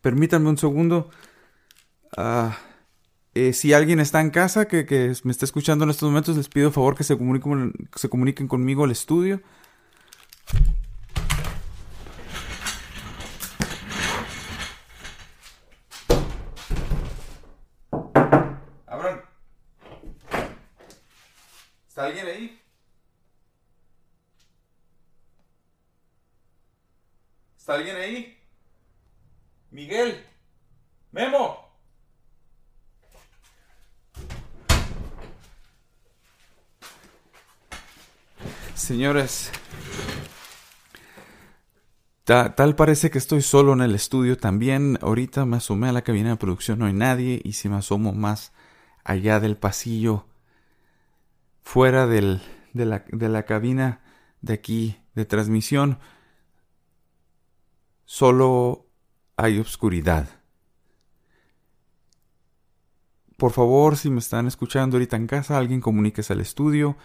Permítanme 0.00 0.48
un 0.48 0.58
segundo. 0.58 1.10
Ah. 2.16 2.56
Eh, 3.38 3.52
si 3.52 3.74
alguien 3.74 4.00
está 4.00 4.22
en 4.22 4.30
casa 4.30 4.66
que, 4.66 5.14
me 5.24 5.30
está 5.30 5.44
escuchando 5.44 5.84
en 5.84 5.90
estos 5.90 6.08
momentos, 6.08 6.38
les 6.38 6.48
pido 6.48 6.72
favor 6.72 6.96
que 6.96 7.04
se 7.04 7.18
comuniquen, 7.18 7.74
se 7.94 8.08
comuniquen 8.08 8.48
conmigo 8.48 8.84
al 8.84 8.90
estudio. 8.92 9.42
¿Está 21.88 22.06
alguien 22.06 22.26
ahí? 22.26 22.65
¿Está 27.66 27.74
alguien 27.74 27.96
ahí? 27.96 28.38
Miguel. 29.72 30.24
Memo. 31.10 31.68
Señores, 38.76 39.50
tal 42.22 42.76
parece 42.76 43.10
que 43.10 43.18
estoy 43.18 43.42
solo 43.42 43.72
en 43.72 43.80
el 43.80 43.96
estudio 43.96 44.38
también. 44.38 44.96
Ahorita 45.02 45.44
me 45.44 45.56
asomé 45.56 45.88
a 45.88 45.92
la 45.92 46.02
cabina 46.02 46.30
de 46.30 46.36
producción, 46.36 46.78
no 46.78 46.86
hay 46.86 46.92
nadie. 46.92 47.40
Y 47.42 47.54
si 47.54 47.68
me 47.68 47.78
asomo 47.78 48.12
más 48.12 48.52
allá 49.02 49.40
del 49.40 49.56
pasillo, 49.56 50.28
fuera 51.64 52.06
del, 52.06 52.42
de, 52.74 52.86
la, 52.86 53.04
de 53.08 53.28
la 53.28 53.42
cabina 53.42 54.02
de 54.40 54.54
aquí 54.54 54.98
de 55.16 55.24
transmisión, 55.24 55.98
solo 58.06 58.86
hay 59.36 59.58
oscuridad. 59.58 60.28
Por 63.36 63.52
favor, 63.52 63.98
si 63.98 64.08
me 64.08 64.20
están 64.20 64.46
escuchando 64.46 64.96
ahorita 64.96 65.16
en 65.16 65.26
casa, 65.26 65.58
alguien 65.58 65.82
comuníquese 65.82 66.32
al 66.32 66.40
estudio. 66.40 66.96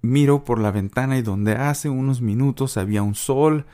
Miro 0.00 0.44
por 0.44 0.58
la 0.58 0.70
ventana 0.70 1.18
y 1.18 1.22
donde 1.22 1.52
hace 1.52 1.90
unos 1.90 2.22
minutos 2.22 2.78
había 2.78 3.02
un 3.02 3.14
sol, 3.14 3.66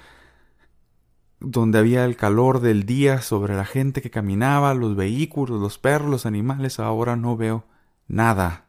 donde 1.39 1.79
había 1.79 2.05
el 2.05 2.17
calor 2.17 2.61
del 2.61 2.85
día 2.85 3.23
sobre 3.23 3.55
la 3.55 3.65
gente 3.65 4.03
que 4.03 4.11
caminaba, 4.11 4.75
los 4.75 4.97
vehículos, 4.97 5.61
los 5.61 5.79
perros, 5.79 6.11
los 6.11 6.27
animales, 6.27 6.81
ahora 6.81 7.15
no 7.15 7.37
veo 7.37 7.65
nada. 8.09 8.67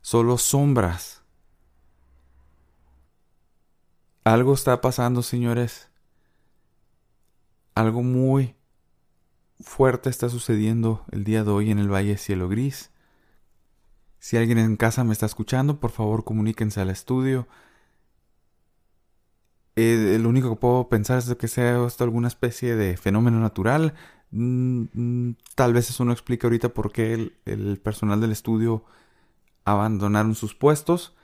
Solo 0.00 0.38
sombras. 0.38 1.25
Algo 4.26 4.54
está 4.54 4.80
pasando, 4.80 5.22
señores. 5.22 5.88
Algo 7.76 8.02
muy 8.02 8.56
fuerte 9.60 10.10
está 10.10 10.28
sucediendo 10.28 11.04
el 11.12 11.22
día 11.22 11.44
de 11.44 11.52
hoy 11.52 11.70
en 11.70 11.78
el 11.78 11.88
Valle 11.88 12.16
Cielo 12.16 12.48
Gris. 12.48 12.90
Si 14.18 14.36
alguien 14.36 14.58
en 14.58 14.74
casa 14.76 15.04
me 15.04 15.12
está 15.12 15.26
escuchando, 15.26 15.78
por 15.78 15.92
favor 15.92 16.24
comuníquense 16.24 16.80
al 16.80 16.90
estudio. 16.90 17.46
Eh, 19.76 20.18
lo 20.20 20.28
único 20.28 20.50
que 20.50 20.56
puedo 20.56 20.88
pensar 20.88 21.18
es 21.18 21.32
que 21.36 21.46
sea 21.46 21.86
esto 21.86 22.02
alguna 22.02 22.26
especie 22.26 22.74
de 22.74 22.96
fenómeno 22.96 23.38
natural. 23.38 23.94
Mm, 24.32 24.86
mm, 24.92 25.36
tal 25.54 25.72
vez 25.72 25.88
eso 25.88 26.04
no 26.04 26.10
explica 26.10 26.48
ahorita 26.48 26.70
por 26.70 26.90
qué 26.90 27.30
el, 27.44 27.78
personal 27.78 28.20
del 28.20 28.32
estudio 28.32 28.84
abandonaron 29.64 30.34
sus 30.34 30.56
puestos. 30.56 31.15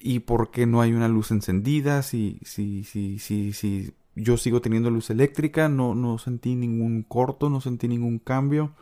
¿Y 0.00 0.20
por 0.20 0.50
qué 0.50 0.66
no 0.66 0.80
hay 0.80 0.92
una 0.92 1.08
luz 1.08 1.30
encendida? 1.30 2.02
Si, 2.02 2.40
si, 2.44 2.84
si, 2.84 3.18
si, 3.18 3.52
si 3.52 3.94
yo 4.14 4.36
sigo 4.36 4.60
teniendo 4.60 4.90
luz 4.90 5.10
eléctrica, 5.10 5.68
no, 5.68 5.94
no 5.94 6.18
sentí 6.18 6.54
ningún 6.54 7.02
corto, 7.02 7.50
no 7.50 7.60
sentí 7.60 7.88
ningún 7.88 8.18
cambio. 8.18 8.74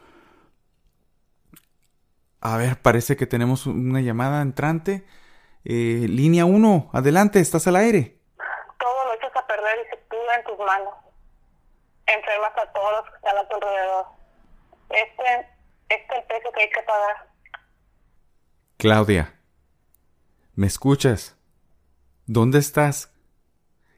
A 2.41 2.57
ver, 2.57 2.81
parece 2.81 3.17
que 3.17 3.27
tenemos 3.27 3.67
una 3.67 4.01
llamada 4.01 4.43
entrante. 4.43 5.07
Eh, 5.65 6.07
línea 6.09 6.45
1, 6.45 6.91
adelante, 6.93 7.41
estás 7.41 7.67
al 7.67 7.77
aire. 7.77 8.19
Todo 8.79 9.05
lo 9.07 9.15
echas 9.15 9.35
a 9.35 9.47
perder 9.47 9.79
y 9.85 9.91
se 9.91 9.97
pudre 10.09 10.35
en 10.39 10.45
tus 10.45 10.59
manos. 10.65 10.95
Enfermas 12.07 12.53
a 12.57 12.73
todos 12.73 12.93
los 12.93 13.11
que 13.11 13.17
están 13.17 13.37
a 13.37 13.49
tu 13.49 13.55
alrededor. 13.57 14.07
Este, 14.91 15.49
este 15.89 16.15
es 16.15 16.21
el 16.21 16.25
precio 16.27 16.53
que 16.53 16.61
hay 16.63 16.71
que 16.71 16.83
pagar. 16.83 17.29
Claudia, 18.77 19.36
¿me 20.57 20.67
escuchas? 20.67 21.37
¿Dónde 22.27 22.59
estás? 22.59 23.13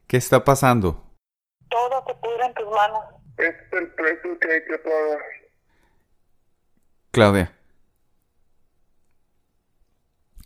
¿Qué 0.07 0.17
está 0.17 0.45
pasando? 0.45 1.15
Todo 1.71 2.05
se 2.07 2.15
pudre 2.17 2.47
en 2.47 2.55
tus 2.55 2.67
manos. 2.67 3.05
Este 3.39 3.77
es 3.77 3.83
el 3.83 3.95
precio 3.95 4.39
que 4.41 4.53
hay 4.53 4.65
que 4.65 4.79
pagar. 4.79 5.19
Claudia. 7.13 7.57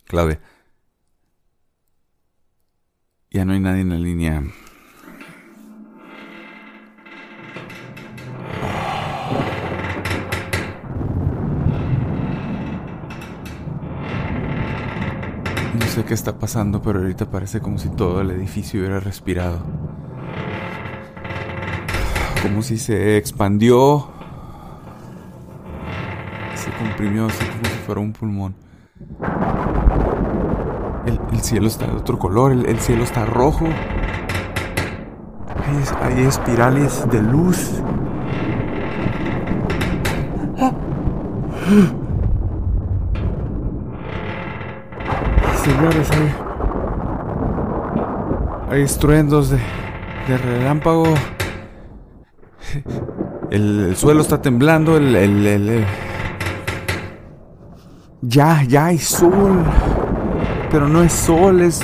Claudia. 0.05 0.39
Ya 3.31 3.45
no 3.45 3.53
hay 3.53 3.59
nadie 3.59 3.81
en 3.81 3.89
la 3.89 3.95
línea. 3.95 4.43
Sé 15.93 16.03
qué 16.05 16.15
está 16.15 16.39
pasando, 16.39 16.81
pero 16.81 16.99
ahorita 16.99 17.27
parece 17.27 17.59
como 17.59 17.77
si 17.77 17.87
todo 17.89 18.21
el 18.21 18.31
edificio 18.31 18.79
hubiera 18.79 18.99
respirado. 18.99 19.59
Como 22.41 22.63
si 22.63 22.79
se 22.79 23.17
expandió. 23.17 24.07
Se 26.55 26.71
comprimió 26.71 27.27
así 27.27 27.45
como 27.45 27.65
si 27.65 27.77
fuera 27.85 28.01
un 28.01 28.11
pulmón. 28.11 28.55
El, 31.05 31.19
el 31.31 31.41
cielo 31.41 31.67
está 31.67 31.85
de 31.85 31.93
otro 31.93 32.17
color, 32.17 32.53
el, 32.53 32.65
el 32.65 32.79
cielo 32.79 33.03
está 33.03 33.25
rojo. 33.25 33.65
Hay, 36.01 36.17
hay 36.17 36.25
espirales 36.25 37.07
de 37.11 37.21
luz. 37.21 37.69
Hay, 48.69 48.81
estruendos 48.81 49.49
de, 49.49 49.59
relámpago. 50.37 51.05
El, 53.51 53.87
el 53.89 53.95
suelo 53.95 54.21
está 54.21 54.41
temblando, 54.41 54.97
el- 54.97 55.15
el- 55.15 55.47
el- 55.47 55.85
Ya, 58.21 58.63
ya 58.63 58.87
hay 58.87 58.97
sol. 58.99 59.63
Pero 60.71 60.87
no 60.87 61.03
es 61.03 61.11
sol, 61.11 61.61
es, 61.61 61.81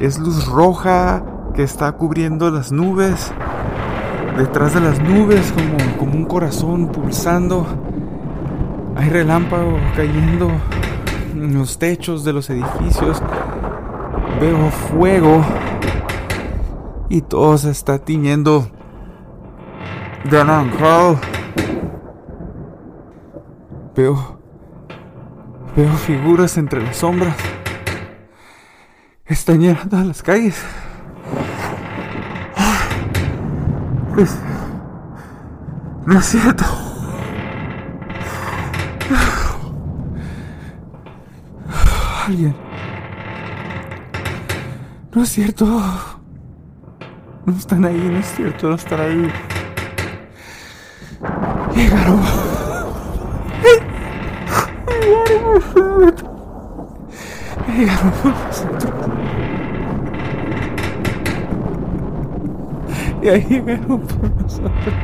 es 0.00 0.18
luz 0.18 0.46
roja 0.46 1.24
que 1.54 1.62
está 1.62 1.92
cubriendo 1.92 2.50
las 2.50 2.72
nubes. 2.72 3.32
Detrás 4.36 4.74
de 4.74 4.80
las 4.80 5.00
nubes, 5.00 5.52
como, 5.52 5.96
como 5.98 6.12
un 6.14 6.24
corazón 6.26 6.88
pulsando. 6.88 7.66
Hay 8.96 9.08
relámpago 9.08 9.78
cayendo 9.94 10.50
los 11.36 11.78
techos 11.78 12.24
de 12.24 12.32
los 12.32 12.48
edificios. 12.50 13.22
Veo 14.40 14.70
fuego. 14.70 15.42
Y 17.08 17.20
todo 17.22 17.56
se 17.58 17.70
está 17.70 17.98
tiñendo 17.98 18.66
de 20.24 20.40
anaranjado. 20.40 21.18
Veo. 23.94 24.38
Veo 25.76 25.92
figuras 25.92 26.56
entre 26.56 26.82
las 26.82 26.96
sombras. 26.96 27.36
Están 29.26 29.60
llenando 29.60 29.96
las 30.02 30.22
calles. 30.22 30.62
Es- 34.18 34.38
No 36.06 36.18
es 36.18 36.24
cierto. 36.24 36.64
Alguien. 42.26 42.56
No 45.14 45.22
es 45.22 45.28
cierto. 45.28 45.64
No 47.44 47.56
están 47.56 47.84
ahí, 47.84 48.08
no 48.10 48.18
es 48.18 48.26
cierto, 48.34 48.68
no 48.68 48.74
están 48.74 49.00
ahí. 49.00 49.32
Llegaron. 51.72 52.20
Llegaron 57.76 58.12
por 58.12 58.32
nosotros. 58.32 59.10
Y 63.22 63.28
ahí 63.28 63.46
llegaron 63.48 64.00
por 64.00 64.30
nosotros. 64.42 64.94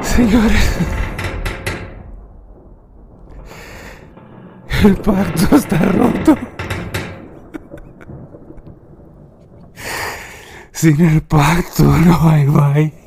Señores. 0.00 1.05
El 4.86 4.94
pacto 4.98 5.56
está 5.56 5.78
roto. 5.78 6.36
Sin 10.70 11.00
el 11.00 11.22
pacto 11.22 11.82
no 11.82 12.30
hay 12.30 12.46
bye. 12.46 13.05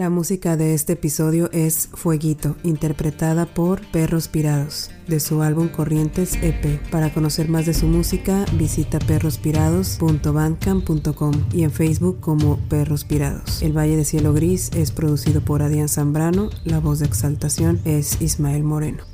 La 0.00 0.08
música 0.08 0.56
de 0.56 0.72
este 0.72 0.94
episodio 0.94 1.50
es 1.52 1.90
Fueguito, 1.92 2.56
interpretada 2.62 3.44
por 3.44 3.86
Perros 3.90 4.28
Pirados, 4.28 4.90
de 5.06 5.20
su 5.20 5.42
álbum 5.42 5.68
Corrientes 5.68 6.38
EP. 6.40 6.80
Para 6.90 7.12
conocer 7.12 7.50
más 7.50 7.66
de 7.66 7.74
su 7.74 7.86
música, 7.86 8.46
visita 8.54 8.98
perrospirados.bandcamp.com 8.98 11.34
y 11.52 11.64
en 11.64 11.70
Facebook 11.70 12.18
como 12.20 12.56
Perros 12.70 13.04
Pirados. 13.04 13.60
El 13.60 13.76
Valle 13.76 13.98
de 13.98 14.06
Cielo 14.06 14.32
Gris 14.32 14.70
es 14.74 14.90
producido 14.90 15.42
por 15.42 15.60
Adrián 15.60 15.90
Zambrano, 15.90 16.48
la 16.64 16.80
voz 16.80 17.00
de 17.00 17.04
exaltación 17.04 17.78
es 17.84 18.22
Ismael 18.22 18.64
Moreno. 18.64 19.04